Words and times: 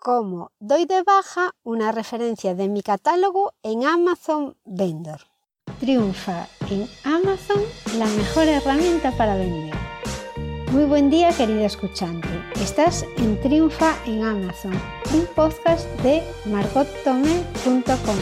cómo 0.00 0.50
doy 0.58 0.86
de 0.86 1.02
baja 1.02 1.54
una 1.62 1.92
referencia 1.92 2.54
de 2.54 2.68
mi 2.68 2.82
catálogo 2.82 3.52
en 3.62 3.84
Amazon 3.84 4.56
Vendor. 4.64 5.20
Triunfa 5.78 6.48
en 6.70 6.88
Amazon 7.04 7.62
la 7.98 8.06
mejor 8.06 8.48
herramienta 8.48 9.12
para 9.12 9.36
vender. 9.36 9.74
Muy 10.72 10.84
buen 10.84 11.10
día 11.10 11.30
querido 11.32 11.64
escuchante. 11.64 12.28
Estás 12.60 13.04
en 13.18 13.40
Triunfa 13.40 13.94
en 14.06 14.24
Amazon, 14.24 14.72
un 15.12 15.26
podcast 15.34 15.86
de 16.02 16.22
margottome.com 16.46 18.16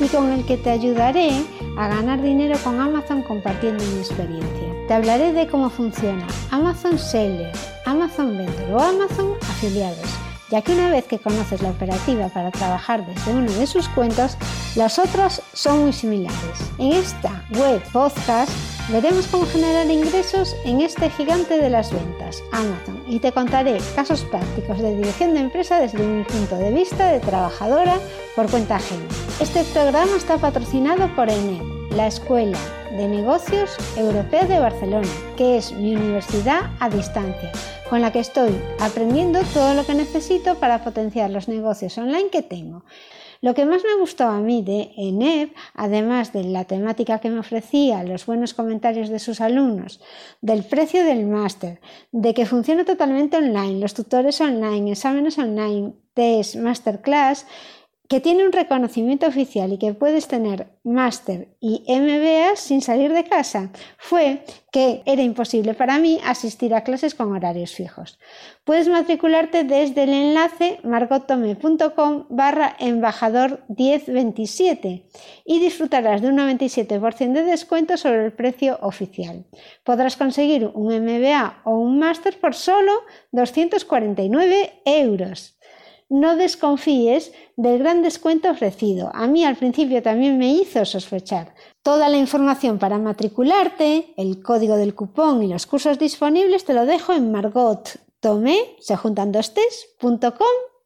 y 0.00 0.08
con 0.08 0.30
el 0.32 0.44
que 0.44 0.56
te 0.56 0.70
ayudaré 0.70 1.30
a 1.78 1.88
ganar 1.88 2.20
dinero 2.20 2.58
con 2.62 2.80
Amazon 2.80 3.22
compartiendo 3.22 3.82
mi 3.84 3.98
experiencia. 4.00 4.74
Te 4.88 4.94
hablaré 4.94 5.32
de 5.32 5.46
cómo 5.46 5.70
funciona 5.70 6.26
Amazon 6.50 6.98
Seller, 6.98 7.52
Amazon 7.86 8.36
Vendor 8.36 8.72
o 8.72 8.80
Amazon 8.80 9.34
Afiliados, 9.42 10.23
ya 10.50 10.62
que 10.62 10.72
una 10.72 10.90
vez 10.90 11.04
que 11.06 11.18
conoces 11.18 11.62
la 11.62 11.70
operativa 11.70 12.28
para 12.28 12.50
trabajar 12.50 13.06
desde 13.06 13.32
uno 13.32 13.50
de 13.52 13.66
sus 13.66 13.88
cuentos, 13.88 14.36
las 14.76 14.98
otras 14.98 15.42
son 15.52 15.82
muy 15.82 15.92
similares. 15.92 16.38
En 16.78 16.92
esta 16.92 17.44
web 17.50 17.82
podcast 17.92 18.50
veremos 18.90 19.26
cómo 19.28 19.46
generar 19.46 19.90
ingresos 19.90 20.54
en 20.64 20.80
este 20.80 21.10
gigante 21.10 21.58
de 21.58 21.70
las 21.70 21.92
ventas, 21.92 22.42
Amazon, 22.52 23.02
y 23.08 23.18
te 23.18 23.32
contaré 23.32 23.78
casos 23.94 24.22
prácticos 24.24 24.78
de 24.78 24.96
dirección 24.96 25.34
de 25.34 25.40
empresa 25.40 25.80
desde 25.80 25.98
mi 25.98 26.24
punto 26.24 26.56
de 26.56 26.70
vista 26.70 27.08
de 27.08 27.20
trabajadora 27.20 27.98
por 28.36 28.50
cuenta 28.50 28.76
ajena. 28.76 29.04
Este 29.40 29.64
programa 29.64 30.16
está 30.16 30.38
patrocinado 30.38 31.08
por 31.14 31.30
ENED, 31.30 31.62
la 31.90 32.06
Escuela 32.06 32.58
de 32.96 33.08
Negocios 33.08 33.76
Europea 33.96 34.44
de 34.44 34.60
Barcelona, 34.60 35.08
que 35.36 35.56
es 35.56 35.72
mi 35.72 35.96
universidad 35.96 36.70
a 36.78 36.88
distancia, 36.88 37.50
con 37.90 38.00
la 38.00 38.12
que 38.12 38.20
estoy 38.20 38.54
aprendiendo 38.78 39.40
todo 39.52 39.74
lo 39.74 39.84
que 39.84 39.94
necesito 39.94 40.54
para 40.56 40.84
potenciar 40.84 41.30
los 41.30 41.48
negocios 41.48 41.98
online 41.98 42.30
que 42.30 42.42
tengo. 42.42 42.84
Lo 43.40 43.52
que 43.52 43.66
más 43.66 43.82
me 43.82 44.00
gustó 44.00 44.24
a 44.24 44.40
mí 44.40 44.62
de 44.62 44.92
ENEP, 44.96 45.54
además 45.74 46.32
de 46.32 46.44
la 46.44 46.64
temática 46.64 47.18
que 47.18 47.30
me 47.30 47.40
ofrecía, 47.40 48.04
los 48.04 48.26
buenos 48.26 48.54
comentarios 48.54 49.08
de 49.08 49.18
sus 49.18 49.40
alumnos, 49.40 50.00
del 50.40 50.64
precio 50.64 51.04
del 51.04 51.26
máster, 51.26 51.80
de 52.12 52.32
que 52.32 52.46
funciona 52.46 52.84
totalmente 52.84 53.36
online, 53.36 53.80
los 53.80 53.92
tutores 53.92 54.40
online, 54.40 54.92
exámenes 54.92 55.36
online, 55.36 55.92
test, 56.14 56.56
masterclass, 56.56 57.46
que 58.08 58.20
tiene 58.20 58.44
un 58.44 58.52
reconocimiento 58.52 59.26
oficial 59.26 59.72
y 59.72 59.78
que 59.78 59.94
puedes 59.94 60.28
tener 60.28 60.68
máster 60.82 61.48
y 61.60 61.82
MBA 61.88 62.56
sin 62.56 62.82
salir 62.82 63.12
de 63.14 63.24
casa 63.24 63.70
fue 63.96 64.44
que 64.70 65.02
era 65.06 65.22
imposible 65.22 65.72
para 65.72 65.98
mí 65.98 66.20
asistir 66.24 66.74
a 66.74 66.82
clases 66.82 67.14
con 67.14 67.32
horarios 67.32 67.72
fijos. 67.74 68.18
Puedes 68.64 68.88
matricularte 68.88 69.64
desde 69.64 70.02
el 70.02 70.12
enlace 70.12 70.80
margotome.com 70.84 72.26
barra 72.28 72.76
embajador 72.78 73.64
1027 73.68 75.06
y 75.46 75.60
disfrutarás 75.60 76.20
de 76.20 76.28
un 76.28 76.36
97% 76.36 77.32
de 77.32 77.44
descuento 77.44 77.96
sobre 77.96 78.26
el 78.26 78.32
precio 78.32 78.78
oficial. 78.82 79.44
Podrás 79.82 80.16
conseguir 80.16 80.70
un 80.74 80.94
MBA 80.94 81.62
o 81.64 81.78
un 81.78 81.98
máster 81.98 82.38
por 82.38 82.54
solo 82.54 82.92
249 83.32 84.82
euros 84.84 85.53
no 86.14 86.36
desconfíes 86.36 87.32
del 87.56 87.80
gran 87.80 88.02
descuento 88.02 88.48
ofrecido. 88.48 89.10
A 89.14 89.26
mí 89.26 89.44
al 89.44 89.56
principio 89.56 90.00
también 90.00 90.38
me 90.38 90.52
hizo 90.52 90.84
sospechar. 90.84 91.54
Toda 91.82 92.08
la 92.08 92.18
información 92.18 92.78
para 92.78 92.98
matricularte, 92.98 94.14
el 94.16 94.40
código 94.40 94.76
del 94.76 94.94
cupón 94.94 95.42
y 95.42 95.48
los 95.48 95.66
cursos 95.66 95.98
disponibles 95.98 96.64
te 96.64 96.72
lo 96.72 96.86
dejo 96.86 97.12
en 97.12 97.32
margottome, 97.32 98.76
se 98.78 98.94
juntan 98.96 99.32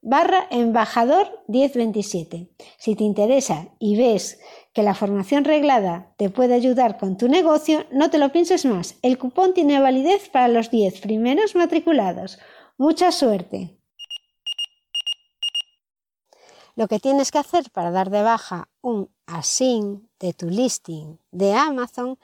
barra 0.01 0.47
embajador 0.51 1.43
1027. 1.49 2.49
Si 2.79 2.97
te 2.97 3.05
interesa 3.05 3.69
y 3.79 3.99
ves 3.99 4.41
que 4.73 4.83
la 4.83 4.95
formación 4.95 5.45
reglada 5.45 6.15
te 6.17 6.31
puede 6.31 6.55
ayudar 6.55 6.97
con 6.97 7.19
tu 7.19 7.29
negocio, 7.29 7.85
no 7.93 8.09
te 8.09 8.17
lo 8.17 8.33
pienses 8.33 8.65
más. 8.65 8.97
El 9.03 9.19
cupón 9.19 9.53
tiene 9.53 9.79
validez 9.79 10.31
para 10.31 10.49
los 10.49 10.71
10 10.71 11.01
primeros 11.03 11.55
matriculados. 11.55 12.39
Mucha 12.79 13.13
suerte. 13.13 13.78
Lo 16.79 16.87
que 16.87 17.01
tienes 17.01 17.33
que 17.33 17.39
hacer 17.39 17.73
para 17.73 17.91
dar 17.91 18.09
de 18.09 18.23
baja 18.23 18.69
un 18.83 19.11
async 19.27 20.05
de 20.21 20.33
tu 20.33 20.49
listing 20.49 21.19
de 21.33 21.53
Amazon 21.53 22.21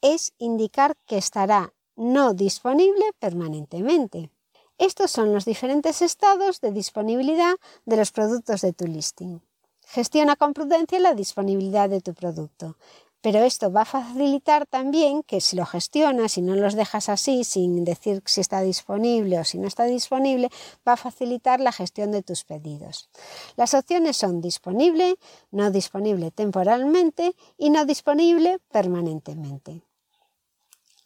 es 0.00 0.32
indicar 0.38 0.96
que 1.06 1.18
estará 1.18 1.74
no 1.96 2.32
disponible 2.32 3.04
permanentemente. 3.18 4.30
Estos 4.78 5.10
son 5.10 5.34
los 5.34 5.44
diferentes 5.44 6.02
estados 6.02 6.60
de 6.60 6.70
disponibilidad 6.70 7.56
de 7.84 7.96
los 7.96 8.12
productos 8.12 8.60
de 8.60 8.72
tu 8.72 8.86
listing. 8.86 9.40
Gestiona 9.88 10.36
con 10.36 10.52
prudencia 10.52 11.00
la 11.00 11.14
disponibilidad 11.14 11.90
de 11.90 12.00
tu 12.00 12.14
producto. 12.14 12.76
Pero 13.22 13.42
esto 13.42 13.72
va 13.72 13.82
a 13.82 13.86
facilitar 13.86 14.66
también 14.66 15.22
que 15.22 15.40
si 15.40 15.56
lo 15.56 15.66
gestionas 15.66 16.38
y 16.38 16.42
no 16.42 16.54
los 16.54 16.74
dejas 16.74 17.08
así 17.08 17.44
sin 17.44 17.84
decir 17.84 18.22
si 18.26 18.40
está 18.40 18.60
disponible 18.60 19.38
o 19.38 19.44
si 19.44 19.58
no 19.58 19.66
está 19.66 19.84
disponible, 19.84 20.48
va 20.86 20.92
a 20.92 20.96
facilitar 20.96 21.60
la 21.60 21.72
gestión 21.72 22.12
de 22.12 22.22
tus 22.22 22.44
pedidos. 22.44 23.08
Las 23.56 23.74
opciones 23.74 24.16
son 24.16 24.40
disponible, 24.40 25.16
no 25.50 25.70
disponible 25.70 26.30
temporalmente 26.30 27.34
y 27.58 27.70
no 27.70 27.84
disponible 27.84 28.58
permanentemente. 28.70 29.82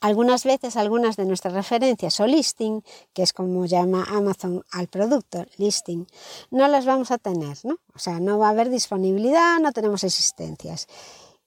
Algunas 0.02 0.44
veces 0.44 0.76
algunas 0.76 1.16
de 1.16 1.26
nuestras 1.26 1.52
referencias 1.52 2.20
o 2.20 2.26
listing, 2.26 2.82
que 3.12 3.22
es 3.22 3.34
como 3.34 3.66
llama 3.66 4.06
Amazon 4.08 4.64
al 4.70 4.88
producto, 4.88 5.44
listing, 5.58 6.06
no 6.50 6.68
las 6.68 6.86
vamos 6.86 7.10
a 7.10 7.18
tener, 7.18 7.58
¿no? 7.64 7.78
O 7.94 7.98
sea, 7.98 8.18
no 8.18 8.38
va 8.38 8.46
a 8.46 8.50
haber 8.50 8.70
disponibilidad, 8.70 9.58
no 9.60 9.72
tenemos 9.72 10.02
existencias 10.02 10.86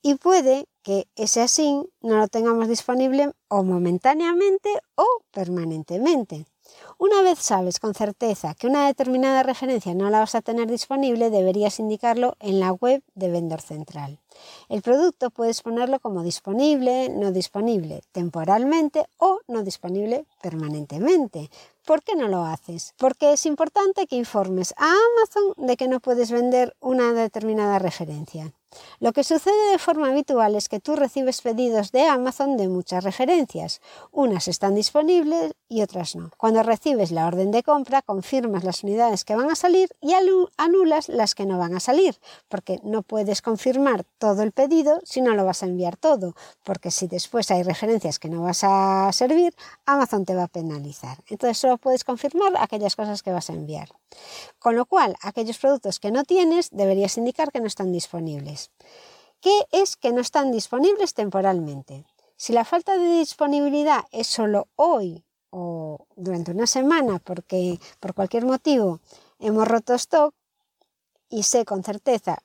y 0.04 0.16
puede 0.16 0.68
que 0.84 1.08
ese 1.16 1.42
así 1.42 1.82
no 2.02 2.18
lo 2.18 2.28
tengamos 2.28 2.68
disponible 2.68 3.32
o 3.48 3.64
momentáneamente 3.64 4.70
o 4.96 5.08
permanentemente. 5.32 6.46
Una 6.98 7.22
vez 7.22 7.40
sabes 7.40 7.80
con 7.80 7.94
certeza 7.94 8.54
que 8.54 8.68
una 8.68 8.88
determinada 8.88 9.44
referencia 9.44 9.94
no 9.94 10.10
la 10.10 10.20
vas 10.20 10.36
a 10.36 10.42
tener 10.42 10.70
disponible, 10.70 11.30
deberías 11.30 11.80
indicarlo 11.80 12.36
en 12.40 12.60
la 12.60 12.72
web 12.72 13.02
de 13.16 13.30
Vendor 13.30 13.62
Central. 13.62 14.20
El 14.70 14.82
producto 14.82 15.30
puedes 15.30 15.62
ponerlo 15.62 16.00
como 16.00 16.24
disponible, 16.24 17.10
no 17.10 17.32
disponible 17.32 18.02
temporalmente 18.12 19.06
o 19.18 19.40
no 19.48 19.64
disponible 19.64 20.26
permanentemente. 20.42 21.50
¿Por 21.86 22.04
qué 22.04 22.16
no 22.16 22.28
lo 22.28 22.44
haces? 22.44 22.94
Porque 22.98 23.34
es 23.34 23.46
importante 23.46 24.08
que 24.08 24.16
informes 24.16 24.74
a 24.78 24.92
Amazon 24.92 25.54
de 25.68 25.78
que 25.78 25.88
no 25.88 26.00
puedes 26.00 26.32
vender 26.32 26.76
una 26.80 27.14
determinada 27.14 27.80
referencia. 27.80 28.54
Lo 29.00 29.14
que 29.14 29.24
sucede 29.24 29.72
de 29.72 29.78
forma 29.78 30.10
habitual 30.10 30.56
es 30.56 30.70
que 30.70 30.80
tú 30.80 30.96
recibes 30.96 31.42
pedidos 31.42 31.92
de 31.92 32.04
Amazon 32.04 32.58
de 32.58 32.68
muchas 32.68 33.04
referencias. 33.04 33.82
Unas 34.12 34.48
están 34.48 34.76
disponibles 34.76 35.54
y 35.68 35.82
otras 35.82 36.16
no. 36.16 36.32
Cuando 36.38 36.64
recibes 36.64 37.12
la 37.12 37.28
orden 37.28 37.52
de 37.52 37.64
compra, 37.64 38.02
confirmas 38.02 38.64
las 38.64 38.84
unidades 38.84 39.26
que 39.26 39.36
van 39.36 39.50
a 39.50 39.56
salir 39.56 39.90
y 40.02 40.14
anulas 40.58 41.10
las 41.10 41.36
que 41.36 41.46
no 41.46 41.58
van 41.58 41.76
a 41.76 41.80
salir, 41.80 42.20
porque 42.48 42.80
no 42.84 43.02
puedes 43.02 43.42
confirmar 43.42 44.04
todo 44.18 44.44
el 44.44 44.52
pedido 44.52 45.00
si 45.04 45.22
no 45.22 45.34
lo 45.34 45.46
vas 45.46 45.64
a 45.64 45.66
enviar 45.66 45.98
todo, 45.98 46.36
porque 46.64 46.92
si 46.92 47.08
después 47.08 47.52
hay 47.52 47.64
referencias 47.64 48.20
que 48.20 48.30
no 48.30 48.44
vas 48.44 48.64
a 48.64 49.12
servir, 49.12 49.56
Amazon 49.86 50.26
te 50.26 50.36
va 50.36 50.44
a 50.44 50.48
penalizar. 50.48 51.18
Entonces 51.28 51.58
solo 51.58 51.78
puedes 51.78 52.04
confirmar 52.04 52.54
aquellas 52.58 52.96
cosas 52.96 53.24
que 53.24 53.32
vas 53.32 53.50
a 53.50 53.54
enviar. 53.54 53.90
Con 54.60 54.76
lo 54.76 54.86
cual, 54.86 55.16
aquellos 55.22 55.58
productos 55.58 56.00
que 56.00 56.12
no 56.12 56.24
tienes 56.24 56.70
deberías 56.72 57.18
indicar 57.18 57.52
que 57.52 57.60
no 57.60 57.68
están 57.68 57.92
disponibles. 57.92 58.63
¿Qué 59.42 59.66
es 59.72 59.98
que 59.98 60.12
no 60.12 60.22
están 60.22 60.52
disponibles 60.52 61.14
temporalmente? 61.14 62.06
Si 62.38 62.54
la 62.54 62.66
falta 62.66 62.98
de 62.98 63.20
disponibilidad 63.20 64.04
es 64.12 64.28
solo 64.28 64.68
hoy 64.76 65.24
o 65.50 66.08
durante 66.16 66.52
una 66.52 66.68
semana 66.68 67.20
porque 67.20 67.80
por 68.00 68.14
cualquier 68.14 68.46
motivo 68.46 69.00
hemos 69.40 69.68
roto 69.68 69.94
stock 69.96 70.34
y 71.30 71.44
sé 71.44 71.66
con 71.66 71.84
certeza, 71.84 72.40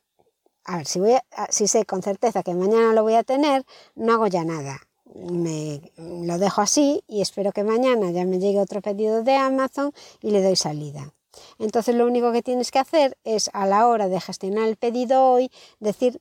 a 0.65 0.77
ver, 0.77 0.87
si, 0.87 1.01
voy 1.01 1.15
si 1.49 1.69
sé 1.69 1.85
con 1.85 2.03
certeza 2.03 2.43
que 2.43 2.55
mañana 2.55 2.93
lo 2.93 3.03
voy 3.03 3.15
a 3.15 3.25
tener, 3.25 3.65
no 3.95 4.13
hago 4.15 4.27
ya 4.27 4.45
nada. 4.45 4.81
Me 5.15 5.93
lo 5.97 6.39
dejo 6.39 6.61
así 6.61 7.03
y 7.07 7.23
espero 7.23 7.53
que 7.53 7.65
mañana 7.65 8.11
ya 8.11 8.25
me 8.25 8.39
llegue 8.39 8.61
otro 8.61 8.83
pedido 8.83 9.23
de 9.23 9.35
Amazon 9.35 9.93
y 10.21 10.31
le 10.31 10.43
doy 10.43 10.57
salida. 10.57 11.15
Entonces 11.59 11.95
lo 11.95 12.07
único 12.07 12.33
que 12.33 12.43
tienes 12.43 12.71
que 12.71 12.79
hacer 12.79 13.17
es 13.25 13.51
a 13.53 13.67
la 13.67 13.87
hora 13.87 14.09
de 14.09 14.21
gestionar 14.21 14.69
el 14.69 14.77
pedido 14.77 15.25
hoy 15.33 15.51
decir 15.81 16.21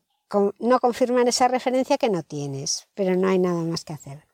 no 0.59 0.79
confirmar 0.79 1.27
esa 1.27 1.47
referencia 1.47 1.97
que 1.97 2.09
no 2.09 2.21
tienes, 2.21 2.87
pero 2.95 3.15
no 3.15 3.29
hay 3.29 3.39
nada 3.39 3.61
más 3.61 3.85
que 3.85 3.93
hacer. 3.93 4.25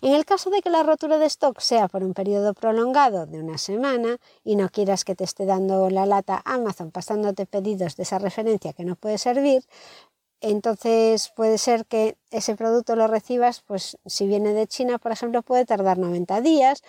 En 0.00 0.12
el 0.14 0.24
caso 0.24 0.50
de 0.50 0.62
que 0.62 0.70
la 0.70 0.82
rotura 0.82 1.18
de 1.18 1.26
stock 1.26 1.58
sea 1.60 1.88
por 1.88 2.04
un 2.04 2.14
periodo 2.14 2.54
prolongado 2.54 3.26
de 3.26 3.40
una 3.40 3.58
semana 3.58 4.18
y 4.44 4.56
no 4.56 4.68
quieras 4.68 5.04
que 5.04 5.14
te 5.14 5.24
esté 5.24 5.44
dando 5.44 5.90
la 5.90 6.06
lata 6.06 6.42
Amazon 6.44 6.90
pasándote 6.90 7.46
pedidos 7.46 7.96
de 7.96 8.04
esa 8.04 8.18
referencia 8.18 8.72
que 8.72 8.84
no 8.84 8.94
puede 8.94 9.18
servir, 9.18 9.64
entonces 10.42 11.30
puede 11.36 11.56
ser 11.56 11.86
que 11.86 12.16
ese 12.32 12.56
producto 12.56 12.96
lo 12.96 13.06
recibas, 13.06 13.60
pues 13.60 13.96
si 14.06 14.26
viene 14.26 14.52
de 14.52 14.66
China, 14.66 14.98
por 14.98 15.12
ejemplo, 15.12 15.42
puede 15.42 15.64
tardar 15.64 15.98
90 15.98 16.40
días, 16.40 16.82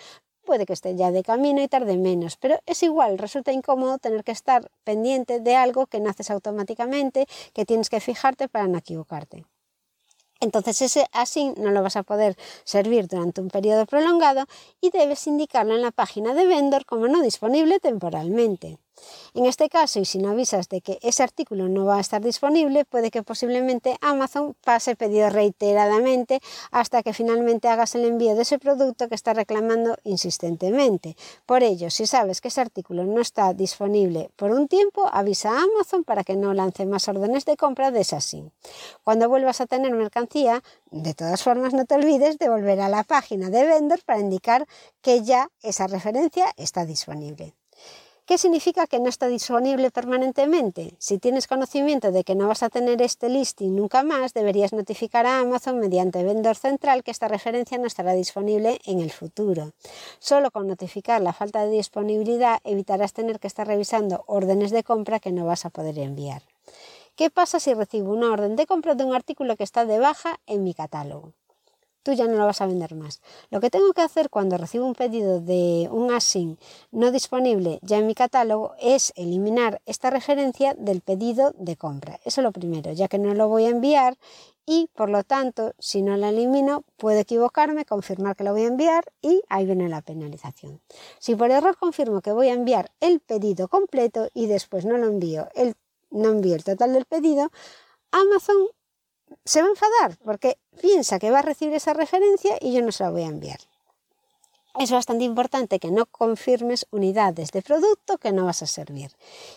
puede 0.43 0.65
que 0.65 0.73
esté 0.73 0.95
ya 0.95 1.11
de 1.11 1.23
camino 1.23 1.61
y 1.61 1.67
tarde 1.67 1.97
menos, 1.97 2.37
pero 2.37 2.59
es 2.65 2.83
igual, 2.83 3.17
resulta 3.17 3.51
incómodo 3.51 3.97
tener 3.97 4.23
que 4.23 4.31
estar 4.31 4.69
pendiente 4.83 5.39
de 5.39 5.55
algo 5.55 5.87
que 5.87 5.99
naces 5.99 6.29
automáticamente, 6.29 7.25
que 7.53 7.65
tienes 7.65 7.89
que 7.89 7.99
fijarte 7.99 8.47
para 8.47 8.67
no 8.67 8.77
equivocarte. 8.77 9.45
Entonces 10.39 10.81
ese 10.81 11.05
así 11.13 11.53
no 11.55 11.71
lo 11.71 11.81
vas 11.81 11.95
a 11.95 12.03
poder 12.03 12.35
servir 12.65 13.07
durante 13.07 13.39
un 13.39 13.47
periodo 13.47 13.85
prolongado 13.85 14.45
y 14.81 14.89
debes 14.89 15.25
indicarlo 15.25 15.73
en 15.73 15.81
la 15.81 15.91
página 15.91 16.33
de 16.33 16.45
vendor 16.45 16.85
como 16.85 17.07
no 17.07 17.21
disponible 17.21 17.79
temporalmente. 17.79 18.77
En 19.33 19.45
este 19.45 19.69
caso, 19.69 19.99
y 19.99 20.05
si 20.05 20.19
no 20.19 20.29
avisas 20.29 20.69
de 20.69 20.81
que 20.81 20.99
ese 21.01 21.23
artículo 21.23 21.67
no 21.67 21.85
va 21.85 21.97
a 21.97 22.01
estar 22.01 22.21
disponible, 22.21 22.85
puede 22.85 23.09
que 23.09 23.23
posiblemente 23.23 23.97
Amazon 24.01 24.55
pase 24.63 24.95
pedido 24.95 25.29
reiteradamente 25.29 26.39
hasta 26.71 27.01
que 27.01 27.13
finalmente 27.13 27.67
hagas 27.67 27.95
el 27.95 28.05
envío 28.05 28.35
de 28.35 28.43
ese 28.43 28.59
producto 28.59 29.09
que 29.09 29.15
está 29.15 29.33
reclamando 29.33 29.97
insistentemente. 30.03 31.17
Por 31.45 31.63
ello, 31.63 31.89
si 31.89 32.05
sabes 32.05 32.41
que 32.41 32.49
ese 32.49 32.61
artículo 32.61 33.05
no 33.05 33.21
está 33.21 33.53
disponible 33.53 34.29
por 34.35 34.51
un 34.51 34.67
tiempo, 34.67 35.09
avisa 35.11 35.51
a 35.51 35.63
Amazon 35.63 36.03
para 36.03 36.23
que 36.23 36.35
no 36.35 36.53
lance 36.53 36.85
más 36.85 37.07
órdenes 37.07 37.45
de 37.45 37.57
compra 37.57 37.91
de 37.91 38.01
esa 38.01 38.21
SIM. 38.21 38.51
Cuando 39.03 39.29
vuelvas 39.29 39.61
a 39.61 39.65
tener 39.65 39.93
mercancía, 39.93 40.63
de 40.91 41.13
todas 41.13 41.41
formas 41.41 41.73
no 41.73 41.85
te 41.85 41.95
olvides 41.95 42.37
de 42.37 42.49
volver 42.49 42.79
a 42.81 42.89
la 42.89 43.03
página 43.03 43.49
de 43.49 43.65
vendor 43.65 44.01
para 44.05 44.19
indicar 44.19 44.67
que 45.01 45.23
ya 45.23 45.49
esa 45.61 45.87
referencia 45.87 46.53
está 46.57 46.85
disponible. 46.85 47.55
¿Qué 48.25 48.37
significa 48.37 48.87
que 48.87 48.99
no 48.99 49.09
está 49.09 49.27
disponible 49.27 49.91
permanentemente? 49.91 50.95
Si 50.97 51.17
tienes 51.17 51.45
conocimiento 51.45 52.13
de 52.13 52.23
que 52.23 52.35
no 52.35 52.47
vas 52.47 52.63
a 52.63 52.69
tener 52.69 53.01
este 53.01 53.27
listing 53.27 53.75
nunca 53.75 54.01
más, 54.01 54.33
deberías 54.33 54.71
notificar 54.71 55.25
a 55.25 55.39
Amazon 55.39 55.77
mediante 55.77 56.23
vendor 56.23 56.55
central 56.55 57.03
que 57.03 57.11
esta 57.11 57.27
referencia 57.27 57.77
no 57.77 57.85
estará 57.85 58.13
disponible 58.13 58.79
en 58.85 59.01
el 59.01 59.11
futuro. 59.11 59.73
Solo 60.19 60.51
con 60.51 60.67
notificar 60.67 61.21
la 61.21 61.33
falta 61.33 61.65
de 61.65 61.71
disponibilidad 61.71 62.61
evitarás 62.63 63.11
tener 63.11 63.41
que 63.41 63.47
estar 63.47 63.67
revisando 63.67 64.23
órdenes 64.25 64.71
de 64.71 64.83
compra 64.83 65.19
que 65.19 65.33
no 65.33 65.45
vas 65.45 65.65
a 65.65 65.69
poder 65.69 65.99
enviar. 65.99 66.43
¿Qué 67.17 67.29
pasa 67.29 67.59
si 67.59 67.73
recibo 67.73 68.13
una 68.13 68.31
orden 68.31 68.55
de 68.55 68.65
compra 68.65 68.95
de 68.95 69.03
un 69.03 69.13
artículo 69.13 69.57
que 69.57 69.65
está 69.65 69.85
de 69.85 69.99
baja 69.99 70.39
en 70.45 70.63
mi 70.63 70.73
catálogo? 70.73 71.33
Tú 72.03 72.13
ya 72.13 72.27
no 72.27 72.37
lo 72.37 72.45
vas 72.45 72.61
a 72.61 72.67
vender 72.67 72.95
más. 72.95 73.21
Lo 73.49 73.59
que 73.59 73.69
tengo 73.69 73.93
que 73.93 74.01
hacer 74.01 74.29
cuando 74.29 74.57
recibo 74.57 74.85
un 74.85 74.93
pedido 74.93 75.39
de 75.39 75.87
un 75.91 76.11
ASIN 76.11 76.59
no 76.91 77.11
disponible 77.11 77.79
ya 77.81 77.97
en 77.97 78.07
mi 78.07 78.13
catálogo 78.13 78.73
es 78.79 79.13
eliminar 79.15 79.81
esta 79.85 80.09
referencia 80.09 80.75
del 80.77 81.01
pedido 81.01 81.53
de 81.57 81.75
compra. 81.77 82.19
Eso 82.25 82.41
es 82.41 82.43
lo 82.43 82.51
primero, 82.51 82.91
ya 82.91 83.07
que 83.07 83.17
no 83.17 83.33
lo 83.33 83.47
voy 83.47 83.65
a 83.65 83.69
enviar 83.69 84.17
y 84.65 84.89
por 84.93 85.09
lo 85.09 85.23
tanto, 85.23 85.73
si 85.77 86.01
no 86.01 86.15
la 86.15 86.29
elimino, 86.29 86.83
puedo 86.97 87.19
equivocarme, 87.19 87.85
confirmar 87.85 88.35
que 88.35 88.45
lo 88.45 88.53
voy 88.53 88.63
a 88.63 88.67
enviar 88.67 89.03
y 89.21 89.41
ahí 89.49 89.65
viene 89.65 89.89
la 89.89 90.01
penalización. 90.01 90.79
Si 91.19 91.35
por 91.35 91.51
error 91.51 91.77
confirmo 91.77 92.21
que 92.21 92.31
voy 92.31 92.47
a 92.47 92.53
enviar 92.53 92.91
el 93.01 93.19
pedido 93.19 93.67
completo 93.67 94.29
y 94.33 94.47
después 94.47 94.85
no 94.85 94.97
lo 94.97 95.07
envío, 95.07 95.49
el, 95.55 95.75
no 96.11 96.29
envío 96.29 96.55
el 96.55 96.63
total 96.63 96.93
del 96.93 97.05
pedido, 97.05 97.51
Amazon 98.11 98.67
se 99.45 99.61
va 99.61 99.67
a 99.67 99.71
enfadar 99.71 100.17
porque 100.23 100.57
piensa 100.81 101.19
que 101.19 101.31
va 101.31 101.39
a 101.39 101.43
recibir 101.43 101.73
esa 101.75 101.93
referencia 101.93 102.57
y 102.59 102.73
yo 102.73 102.81
no 102.81 102.91
se 102.91 103.03
la 103.03 103.11
voy 103.11 103.23
a 103.23 103.27
enviar. 103.27 103.59
Es 104.79 104.91
bastante 104.91 105.23
importante 105.23 105.79
que 105.79 105.91
no 105.91 106.07
confirmes 106.07 106.87
unidades 106.89 107.51
de 107.51 107.61
producto 107.61 108.17
que 108.17 108.31
no 108.31 108.45
vas 108.45 108.63
a 108.63 108.67
servir. 108.67 109.11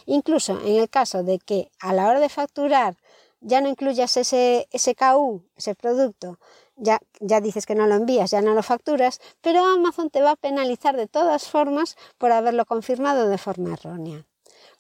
Incluso 0.04 0.60
en 0.60 0.76
el 0.76 0.90
caso 0.90 1.22
de 1.22 1.38
que 1.38 1.70
a 1.80 1.94
la 1.94 2.06
hora 2.08 2.20
de 2.20 2.28
facturar 2.28 2.96
ya 3.40 3.60
no 3.60 3.68
incluyas 3.68 4.16
ese, 4.16 4.68
ese 4.72 4.94
KU, 4.94 5.42
ese 5.56 5.74
producto, 5.74 6.38
ya, 6.76 7.00
ya 7.20 7.40
dices 7.40 7.64
que 7.64 7.74
no 7.74 7.86
lo 7.86 7.94
envías, 7.94 8.30
ya 8.30 8.42
no 8.42 8.54
lo 8.54 8.62
facturas, 8.62 9.20
pero 9.40 9.64
Amazon 9.64 10.10
te 10.10 10.20
va 10.20 10.32
a 10.32 10.36
penalizar 10.36 10.96
de 10.96 11.06
todas 11.06 11.48
formas 11.48 11.96
por 12.18 12.32
haberlo 12.32 12.66
confirmado 12.66 13.28
de 13.28 13.38
forma 13.38 13.72
errónea. 13.72 14.26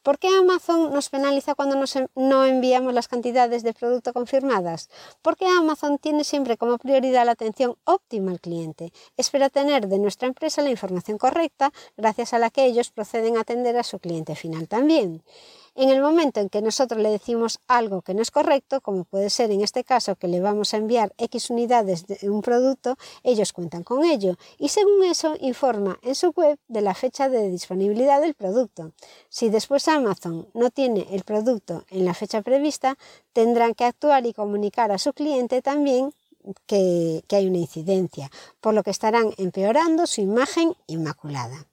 ¿Por 0.06 0.20
qué 0.20 0.28
Amazon 0.28 0.92
nos 0.92 1.08
penaliza 1.08 1.56
cuando 1.56 1.74
no 2.14 2.44
enviamos 2.44 2.94
las 2.94 3.08
cantidades 3.08 3.64
de 3.64 3.74
producto 3.74 4.12
confirmadas? 4.12 4.88
Porque 5.20 5.48
Amazon 5.48 5.98
tiene 5.98 6.22
siempre 6.22 6.56
como 6.56 6.78
prioridad 6.78 7.26
la 7.26 7.32
atención 7.32 7.76
óptima 7.82 8.30
al 8.30 8.38
cliente. 8.38 8.92
Espera 9.16 9.50
tener 9.50 9.88
de 9.88 9.98
nuestra 9.98 10.28
empresa 10.28 10.62
la 10.62 10.70
información 10.70 11.18
correcta, 11.18 11.72
gracias 11.96 12.34
a 12.34 12.38
la 12.38 12.50
que 12.50 12.66
ellos 12.66 12.92
proceden 12.92 13.36
a 13.36 13.40
atender 13.40 13.76
a 13.76 13.82
su 13.82 13.98
cliente 13.98 14.36
final 14.36 14.68
también. 14.68 15.24
En 15.78 15.90
el 15.90 16.00
momento 16.00 16.40
en 16.40 16.48
que 16.48 16.62
nosotros 16.62 17.02
le 17.02 17.10
decimos 17.10 17.58
algo 17.68 18.00
que 18.00 18.14
no 18.14 18.22
es 18.22 18.30
correcto, 18.30 18.80
como 18.80 19.04
puede 19.04 19.28
ser 19.28 19.50
en 19.50 19.60
este 19.60 19.84
caso 19.84 20.16
que 20.16 20.26
le 20.26 20.40
vamos 20.40 20.72
a 20.72 20.78
enviar 20.78 21.12
X 21.18 21.50
unidades 21.50 22.06
de 22.06 22.30
un 22.30 22.40
producto, 22.40 22.96
ellos 23.22 23.52
cuentan 23.52 23.82
con 23.82 24.02
ello 24.02 24.36
y 24.56 24.70
según 24.70 25.04
eso 25.04 25.34
informa 25.38 25.98
en 26.00 26.14
su 26.14 26.30
web 26.30 26.58
de 26.68 26.80
la 26.80 26.94
fecha 26.94 27.28
de 27.28 27.50
disponibilidad 27.50 28.22
del 28.22 28.32
producto. 28.32 28.92
Si 29.28 29.50
después 29.50 29.86
Amazon 29.86 30.48
no 30.54 30.70
tiene 30.70 31.08
el 31.10 31.24
producto 31.24 31.84
en 31.90 32.06
la 32.06 32.14
fecha 32.14 32.40
prevista, 32.40 32.96
tendrán 33.34 33.74
que 33.74 33.84
actuar 33.84 34.24
y 34.24 34.32
comunicar 34.32 34.90
a 34.92 34.98
su 34.98 35.12
cliente 35.12 35.60
también 35.60 36.14
que, 36.64 37.22
que 37.28 37.36
hay 37.36 37.48
una 37.48 37.58
incidencia, 37.58 38.30
por 38.62 38.72
lo 38.72 38.82
que 38.82 38.92
estarán 38.92 39.34
empeorando 39.36 40.06
su 40.06 40.22
imagen 40.22 40.74
inmaculada. 40.86 41.66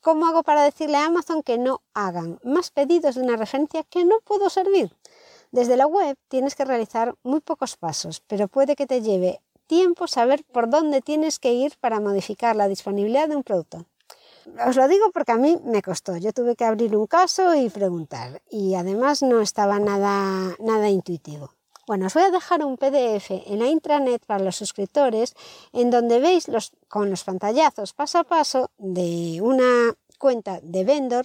¿Cómo 0.00 0.26
hago 0.26 0.44
para 0.44 0.62
decirle 0.62 0.96
a 0.96 1.06
Amazon 1.06 1.42
que 1.42 1.58
no 1.58 1.82
hagan 1.92 2.38
más 2.44 2.70
pedidos 2.70 3.16
de 3.16 3.22
una 3.22 3.36
referencia 3.36 3.82
que 3.82 4.04
no 4.04 4.20
puedo 4.20 4.48
servir? 4.48 4.94
Desde 5.50 5.76
la 5.76 5.86
web 5.86 6.16
tienes 6.28 6.54
que 6.54 6.64
realizar 6.64 7.16
muy 7.24 7.40
pocos 7.40 7.76
pasos, 7.76 8.22
pero 8.26 8.46
puede 8.46 8.76
que 8.76 8.86
te 8.86 9.02
lleve 9.02 9.40
tiempo 9.66 10.06
saber 10.06 10.44
por 10.44 10.70
dónde 10.70 11.02
tienes 11.02 11.38
que 11.40 11.52
ir 11.52 11.76
para 11.80 12.00
modificar 12.00 12.54
la 12.54 12.68
disponibilidad 12.68 13.28
de 13.28 13.36
un 13.36 13.42
producto. 13.42 13.86
Os 14.66 14.76
lo 14.76 14.86
digo 14.88 15.10
porque 15.12 15.32
a 15.32 15.36
mí 15.36 15.58
me 15.64 15.82
costó. 15.82 16.16
Yo 16.16 16.32
tuve 16.32 16.54
que 16.54 16.64
abrir 16.64 16.96
un 16.96 17.06
caso 17.06 17.54
y 17.54 17.68
preguntar. 17.68 18.40
Y 18.50 18.76
además 18.76 19.22
no 19.22 19.40
estaba 19.40 19.78
nada, 19.78 20.54
nada 20.58 20.88
intuitivo. 20.88 21.50
Bueno, 21.88 22.04
os 22.08 22.12
voy 22.12 22.24
a 22.24 22.30
dejar 22.30 22.62
un 22.62 22.76
PDF 22.76 23.30
en 23.46 23.60
la 23.60 23.66
intranet 23.66 24.22
para 24.26 24.44
los 24.44 24.56
suscriptores 24.56 25.34
en 25.72 25.88
donde 25.88 26.20
veis 26.20 26.46
los, 26.46 26.72
con 26.86 27.08
los 27.08 27.24
pantallazos 27.24 27.94
paso 27.94 28.18
a 28.18 28.24
paso 28.24 28.70
de 28.76 29.40
una 29.40 29.96
cuenta 30.18 30.60
de 30.62 30.84
vendor 30.84 31.24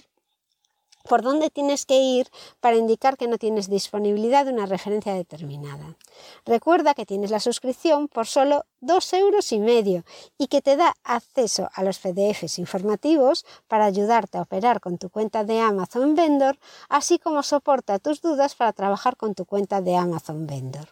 por 1.08 1.22
dónde 1.22 1.50
tienes 1.50 1.86
que 1.86 1.98
ir 1.98 2.28
para 2.60 2.76
indicar 2.76 3.16
que 3.16 3.28
no 3.28 3.38
tienes 3.38 3.68
disponibilidad 3.68 4.44
de 4.44 4.52
una 4.52 4.66
referencia 4.66 5.14
determinada. 5.14 5.96
Recuerda 6.44 6.94
que 6.94 7.06
tienes 7.06 7.30
la 7.30 7.40
suscripción 7.40 8.08
por 8.08 8.26
solo 8.26 8.64
dos 8.80 9.12
euros 9.12 9.52
y 9.52 9.58
medio 9.58 10.04
y 10.38 10.48
que 10.48 10.62
te 10.62 10.76
da 10.76 10.94
acceso 11.04 11.68
a 11.74 11.82
los 11.82 11.98
PDFs 11.98 12.58
informativos 12.58 13.44
para 13.68 13.84
ayudarte 13.84 14.38
a 14.38 14.42
operar 14.42 14.80
con 14.80 14.98
tu 14.98 15.10
cuenta 15.10 15.44
de 15.44 15.60
Amazon 15.60 16.14
Vendor, 16.14 16.58
así 16.88 17.18
como 17.18 17.42
soporta 17.42 17.98
tus 17.98 18.20
dudas 18.20 18.54
para 18.54 18.72
trabajar 18.72 19.16
con 19.16 19.34
tu 19.34 19.44
cuenta 19.44 19.80
de 19.80 19.96
Amazon 19.96 20.46
Vendor. 20.46 20.88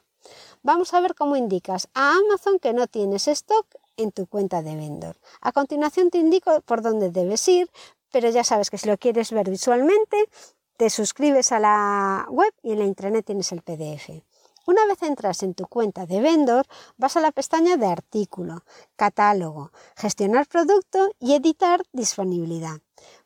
Vamos 0.63 0.95
a 0.95 1.01
ver 1.01 1.15
cómo 1.15 1.37
indicas 1.37 1.89
a 1.95 2.17
Amazon 2.17 2.59
que 2.61 2.73
no 2.73 2.87
tienes 2.87 3.27
stock 3.29 3.67
en 3.97 4.13
tu 4.13 4.27
cuenta 4.27 4.63
de 4.63 4.77
vendor. 4.77 5.17
A 5.41 5.53
continuación 5.53 6.11
te 6.11 6.19
indico 6.19 6.61
por 6.63 6.83
dónde 6.83 7.11
debes 7.11 7.47
ir, 7.49 7.69
pero 8.13 8.31
ya 8.31 8.45
sabes 8.45 8.71
que 8.71 8.79
si 8.79 8.87
lo 8.87 8.97
quieres 8.97 9.33
ver 9.33 9.51
visualmente, 9.51 10.29
te 10.77 10.91
suscribes 10.91 11.51
a 11.51 11.59
la 11.59 12.27
web 12.31 12.53
y 12.63 12.73
en 12.73 12.79
la 12.79 12.85
intranet 12.85 13.27
tienes 13.27 13.51
el 13.51 13.63
PDF. 13.63 14.23
Una 14.65 14.87
vez 14.87 15.03
entras 15.03 15.43
en 15.43 15.55
tu 15.55 15.67
cuenta 15.67 16.07
de 16.07 16.21
vendor, 16.21 16.67
vas 16.97 17.17
a 17.17 17.21
la 17.21 17.33
pestaña 17.33 17.77
de 17.77 17.87
artículo, 17.87 18.63
catálogo, 18.95 19.73
gestionar 19.97 20.47
producto 20.47 21.11
y 21.19 21.35
editar 21.35 21.83
disponibilidad. 21.93 22.81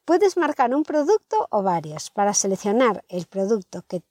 Puedes 0.07 0.39
marcar 0.39 0.75
un 0.75 0.83
producto 0.83 1.47
o 1.51 1.63
varios. 1.63 2.11
Para 2.11 2.33
seleccionar 2.33 3.05
el 3.09 3.27
producto 3.27 3.83
que 3.87 4.03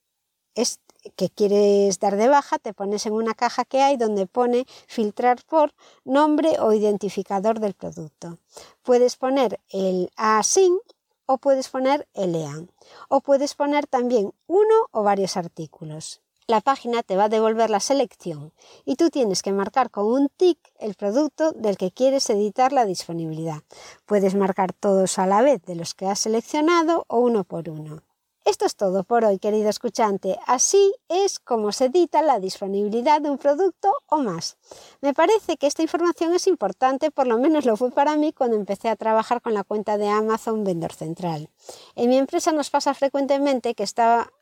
es 0.54 0.80
que 1.16 1.30
quieres 1.30 2.00
dar 2.00 2.16
de 2.16 2.28
baja, 2.28 2.60
te 2.60 2.74
pones 2.74 3.06
en 3.06 3.14
una 3.14 3.34
caja 3.34 3.66
que 3.66 3.82
hay 3.82 3.98
donde 3.98 4.28
pone 4.28 4.66
filtrar 4.88 5.44
por 5.46 5.74
nombre 6.04 6.60
o 6.60 6.74
identificador 6.74 7.60
del 7.60 7.74
producto. 7.74 8.38
Puedes 8.84 9.16
poner 9.16 9.60
el 9.70 10.12
ASIN 10.16 10.78
o 11.26 11.38
puedes 11.38 11.70
poner 11.70 12.08
el 12.14 12.36
EAN. 12.36 12.70
O 13.10 13.22
puedes 13.22 13.56
poner 13.56 13.88
también 13.88 14.34
uno 14.48 14.76
o 14.92 15.04
varios 15.04 15.38
artículos. 15.38 16.22
La 16.48 16.62
página 16.62 17.02
te 17.02 17.16
va 17.16 17.24
a 17.24 17.30
devolver 17.30 17.72
la 17.72 17.80
selección 17.80 18.54
y 18.86 18.98
tú 18.98 19.10
tienes 19.10 19.42
que 19.42 19.52
marcar 19.52 19.90
con 19.90 20.06
un 20.06 20.30
tick 20.30 20.60
el 20.78 20.94
producto 20.94 21.52
del 21.54 21.76
que 21.76 21.90
quieres 21.90 22.30
editar 22.30 22.72
la 22.72 22.86
disponibilidad. 22.86 23.64
Puedes 24.06 24.36
marcar 24.36 24.72
todos 24.72 25.18
a 25.18 25.26
la 25.26 25.42
vez 25.42 25.64
de 25.64 25.74
los 25.74 25.96
que 25.96 26.06
has 26.06 26.20
seleccionado 26.20 27.06
o 27.08 27.18
uno 27.18 27.46
por 27.46 27.68
uno. 27.68 28.04
Esto 28.46 28.68
es 28.68 28.76
todo 28.76 29.04
por 29.04 29.26
hoy, 29.26 29.40
querido 29.40 29.70
escuchante. 29.70 30.38
Así 30.46 30.94
es 31.10 31.40
como 31.40 31.72
se 31.72 31.86
edita 31.86 32.22
la 32.22 32.40
disponibilidad 32.40 33.20
de 33.20 33.32
un 33.32 33.40
producto 33.40 33.92
o 34.06 34.18
más. 34.18 34.58
Me 35.02 35.16
parece 35.16 35.58
que 35.58 35.66
esta 35.66 35.82
información 35.82 36.32
es 36.32 36.46
importante, 36.46 37.10
por 37.10 37.26
lo 37.26 37.40
menos 37.40 37.66
lo 37.66 37.76
fue 37.76 37.90
para 37.90 38.16
mí 38.16 38.34
cuando 38.34 38.56
empecé 38.56 38.90
a 38.90 38.96
trabajar 38.96 39.42
con 39.42 39.56
la 39.56 39.64
cuenta 39.64 39.98
de 39.98 40.10
Amazon 40.10 40.64
Vendor 40.64 40.94
Central. 40.94 41.50
En 41.96 42.08
mi 42.08 42.20
empresa 42.20 42.52
nos 42.52 42.70
pasa 42.70 42.94
frecuentemente 42.94 43.74
que, 43.74 43.86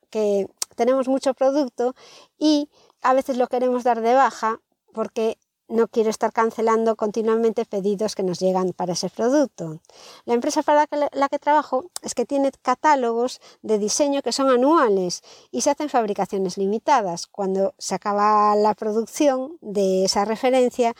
que 0.10 0.48
tenemos 0.76 1.08
mucho 1.08 1.34
producto 1.34 1.96
y 2.38 2.70
a 3.02 3.14
veces 3.14 3.38
lo 3.38 3.48
queremos 3.48 3.86
dar 3.86 4.02
de 4.02 4.16
baja 4.16 4.60
porque 4.92 5.38
no 5.68 5.88
quiero 5.88 6.10
estar 6.10 6.32
cancelando 6.32 6.96
continuamente 6.96 7.66
pedidos 7.66 8.16
que 8.16 8.24
nos 8.24 8.40
llegan 8.40 8.74
para 8.74 8.94
ese 8.94 9.10
producto. 9.10 9.80
La 10.26 10.34
empresa 10.34 10.62
para 10.62 10.88
la 11.12 11.30
que 11.30 11.40
trabajo 11.40 11.86
es 12.02 12.14
que 12.14 12.26
tiene 12.26 12.52
catálogos 12.62 13.40
de 13.62 13.80
diseño 13.80 14.22
que 14.22 14.32
son 14.32 14.50
anuales 14.50 15.22
y 15.52 15.62
se 15.62 15.72
hacen 15.72 15.90
fabricaciones 15.90 16.58
limitadas. 16.58 17.28
Cuando 17.28 17.74
se 17.78 17.96
acaba 17.96 18.56
la 18.56 18.74
producción 18.74 19.58
de 19.62 20.06
esa 20.06 20.26
referencia, 20.26 20.96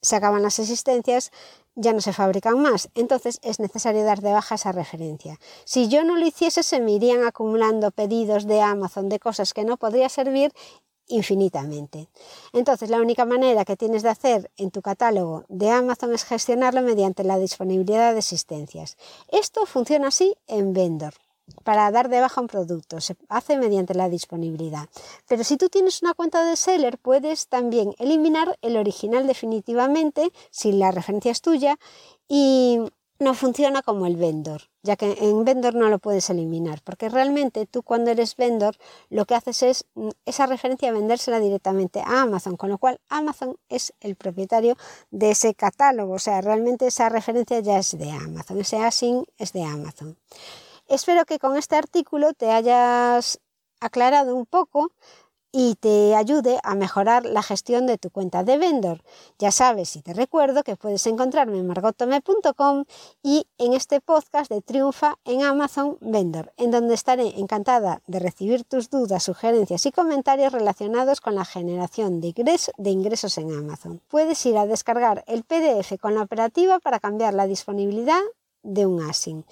se 0.00 0.16
acaban 0.16 0.42
las 0.42 0.58
existencias, 0.58 1.32
ya 1.74 1.92
no 1.92 2.00
se 2.00 2.12
fabrican 2.12 2.60
más. 2.60 2.88
Entonces 2.94 3.38
es 3.42 3.60
necesario 3.60 4.04
dar 4.04 4.20
de 4.20 4.32
baja 4.32 4.56
esa 4.56 4.72
referencia. 4.72 5.38
Si 5.64 5.88
yo 5.88 6.04
no 6.04 6.16
lo 6.16 6.26
hiciese, 6.26 6.62
se 6.62 6.80
me 6.80 6.92
irían 6.92 7.24
acumulando 7.24 7.90
pedidos 7.90 8.46
de 8.46 8.60
Amazon 8.60 9.08
de 9.08 9.18
cosas 9.18 9.54
que 9.54 9.64
no 9.64 9.76
podría 9.76 10.08
servir 10.08 10.52
infinitamente. 11.08 12.08
Entonces, 12.52 12.90
la 12.90 13.00
única 13.00 13.24
manera 13.24 13.64
que 13.64 13.76
tienes 13.76 14.02
de 14.02 14.10
hacer 14.10 14.50
en 14.56 14.70
tu 14.70 14.82
catálogo 14.82 15.44
de 15.48 15.70
Amazon 15.70 16.14
es 16.14 16.24
gestionarlo 16.24 16.82
mediante 16.82 17.24
la 17.24 17.38
disponibilidad 17.38 18.12
de 18.12 18.20
existencias. 18.20 18.96
Esto 19.28 19.66
funciona 19.66 20.08
así 20.08 20.36
en 20.46 20.72
Vendor. 20.72 21.14
Para 21.64 21.90
dar 21.90 22.08
de 22.08 22.20
baja 22.20 22.40
un 22.40 22.46
producto 22.46 23.00
se 23.00 23.16
hace 23.28 23.56
mediante 23.56 23.94
la 23.94 24.08
disponibilidad. 24.08 24.88
Pero 25.26 25.44
si 25.44 25.56
tú 25.56 25.68
tienes 25.68 26.02
una 26.02 26.14
cuenta 26.14 26.44
de 26.44 26.56
seller, 26.56 26.98
puedes 26.98 27.48
también 27.48 27.94
eliminar 27.98 28.58
el 28.62 28.76
original 28.76 29.26
definitivamente 29.26 30.30
si 30.50 30.72
la 30.72 30.90
referencia 30.90 31.32
es 31.32 31.40
tuya 31.40 31.78
y 32.28 32.80
no 33.18 33.34
funciona 33.34 33.82
como 33.82 34.06
el 34.06 34.16
vendor, 34.16 34.62
ya 34.82 34.96
que 34.96 35.18
en 35.20 35.44
vendor 35.44 35.74
no 35.74 35.88
lo 35.88 35.98
puedes 35.98 36.30
eliminar, 36.30 36.80
porque 36.82 37.08
realmente 37.08 37.66
tú 37.66 37.82
cuando 37.82 38.10
eres 38.10 38.36
vendor 38.36 38.76
lo 39.10 39.24
que 39.24 39.34
haces 39.34 39.62
es 39.62 39.86
mm, 39.94 40.08
esa 40.24 40.46
referencia 40.46 40.92
vendérsela 40.92 41.40
directamente 41.40 42.00
a 42.00 42.22
Amazon, 42.22 42.56
con 42.56 42.70
lo 42.70 42.78
cual 42.78 43.00
Amazon 43.08 43.56
es 43.68 43.92
el 44.00 44.14
propietario 44.14 44.76
de 45.10 45.32
ese 45.32 45.54
catálogo, 45.54 46.14
o 46.14 46.18
sea, 46.18 46.40
realmente 46.40 46.86
esa 46.86 47.08
referencia 47.08 47.60
ya 47.60 47.78
es 47.78 47.98
de 47.98 48.10
Amazon, 48.10 48.60
ese 48.60 48.78
async 48.78 49.26
es 49.36 49.52
de 49.52 49.64
Amazon. 49.64 50.16
Espero 50.86 51.24
que 51.24 51.38
con 51.38 51.56
este 51.56 51.76
artículo 51.76 52.32
te 52.32 52.50
hayas 52.50 53.40
aclarado 53.80 54.34
un 54.34 54.46
poco 54.46 54.92
y 55.52 55.76
te 55.76 56.14
ayude 56.14 56.58
a 56.62 56.74
mejorar 56.74 57.24
la 57.24 57.42
gestión 57.42 57.86
de 57.86 57.98
tu 57.98 58.10
cuenta 58.10 58.44
de 58.44 58.58
vendor. 58.58 59.02
Ya 59.38 59.50
sabes 59.50 59.96
y 59.96 60.02
te 60.02 60.12
recuerdo 60.12 60.62
que 60.62 60.76
puedes 60.76 61.06
encontrarme 61.06 61.58
en 61.58 61.66
margotome.com 61.66 62.84
y 63.22 63.46
en 63.56 63.72
este 63.72 64.00
podcast 64.00 64.50
de 64.50 64.60
Triunfa 64.60 65.16
en 65.24 65.42
Amazon 65.42 65.96
Vendor, 66.00 66.52
en 66.56 66.70
donde 66.70 66.94
estaré 66.94 67.38
encantada 67.38 68.02
de 68.06 68.18
recibir 68.18 68.64
tus 68.64 68.90
dudas, 68.90 69.22
sugerencias 69.22 69.86
y 69.86 69.92
comentarios 69.92 70.52
relacionados 70.52 71.20
con 71.20 71.34
la 71.34 71.44
generación 71.44 72.20
de, 72.20 72.34
de 72.76 72.90
ingresos 72.90 73.38
en 73.38 73.52
Amazon. 73.52 74.00
Puedes 74.08 74.44
ir 74.46 74.58
a 74.58 74.66
descargar 74.66 75.24
el 75.26 75.44
PDF 75.44 75.98
con 76.00 76.14
la 76.14 76.22
operativa 76.22 76.78
para 76.78 77.00
cambiar 77.00 77.34
la 77.34 77.46
disponibilidad 77.46 78.20
de 78.62 78.86
un 78.86 79.02
async. 79.02 79.46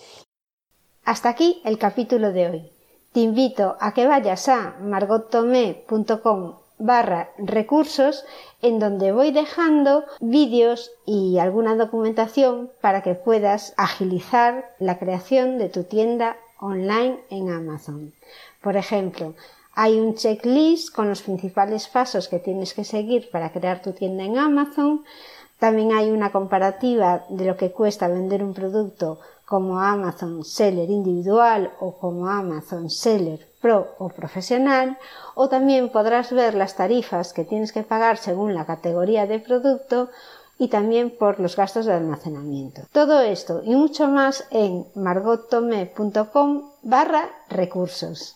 Hasta 1.04 1.28
aquí 1.28 1.62
el 1.64 1.78
capítulo 1.78 2.32
de 2.32 2.50
hoy 2.50 2.75
te 3.16 3.22
invito 3.22 3.78
a 3.80 3.94
que 3.94 4.06
vayas 4.06 4.46
a 4.50 4.76
margottomé.com 4.78 6.56
barra 6.76 7.30
recursos 7.38 8.26
en 8.60 8.78
donde 8.78 9.10
voy 9.10 9.30
dejando 9.30 10.04
vídeos 10.20 10.90
y 11.06 11.38
alguna 11.38 11.76
documentación 11.76 12.70
para 12.82 13.02
que 13.02 13.14
puedas 13.14 13.72
agilizar 13.78 14.70
la 14.78 14.98
creación 14.98 15.56
de 15.56 15.70
tu 15.70 15.84
tienda 15.84 16.36
online 16.60 17.18
en 17.30 17.48
Amazon. 17.48 18.12
Por 18.60 18.76
ejemplo, 18.76 19.32
hay 19.72 19.98
un 19.98 20.14
checklist 20.14 20.94
con 20.94 21.08
los 21.08 21.22
principales 21.22 21.88
pasos 21.88 22.28
que 22.28 22.38
tienes 22.38 22.74
que 22.74 22.84
seguir 22.84 23.30
para 23.30 23.50
crear 23.50 23.80
tu 23.80 23.92
tienda 23.92 24.24
en 24.24 24.36
Amazon. 24.36 25.06
También 25.58 25.94
hay 25.94 26.10
una 26.10 26.32
comparativa 26.32 27.24
de 27.30 27.46
lo 27.46 27.56
que 27.56 27.72
cuesta 27.72 28.08
vender 28.08 28.44
un 28.44 28.52
producto 28.52 29.20
como 29.46 29.80
Amazon 29.80 30.44
Seller 30.44 30.90
individual 30.90 31.70
o 31.80 31.96
como 31.96 32.28
Amazon 32.28 32.90
Seller 32.90 33.48
Pro 33.60 33.94
o 33.98 34.08
profesional, 34.08 34.98
o 35.34 35.48
también 35.48 35.88
podrás 35.88 36.32
ver 36.32 36.54
las 36.54 36.76
tarifas 36.76 37.32
que 37.32 37.44
tienes 37.44 37.72
que 37.72 37.82
pagar 37.82 38.18
según 38.18 38.54
la 38.54 38.66
categoría 38.66 39.26
de 39.26 39.38
producto 39.38 40.10
y 40.58 40.68
también 40.68 41.10
por 41.10 41.40
los 41.40 41.56
gastos 41.56 41.86
de 41.86 41.92
almacenamiento. 41.92 42.82
Todo 42.92 43.20
esto 43.20 43.62
y 43.64 43.74
mucho 43.74 44.08
más 44.08 44.44
en 44.50 44.86
margotome.com 44.94 46.70
barra 46.82 47.30
recursos. 47.48 48.35